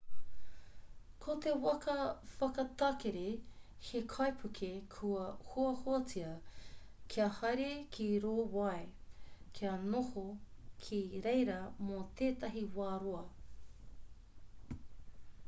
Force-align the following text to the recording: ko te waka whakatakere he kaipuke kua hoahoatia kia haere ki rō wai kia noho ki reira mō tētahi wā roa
ko 1.23 1.33
te 1.45 1.51
waka 1.65 1.95
whakatakere 2.37 3.25
he 3.87 3.99
kaipuke 4.13 4.69
kua 4.95 5.25
hoahoatia 5.51 6.31
kia 7.15 7.27
haere 7.39 7.67
ki 7.97 8.07
rō 8.25 8.31
wai 8.59 8.81
kia 9.59 9.73
noho 9.91 10.23
ki 10.87 11.01
reira 11.27 11.59
mō 11.91 11.99
tētahi 12.23 12.65
wā 12.79 12.89
roa 13.05 13.21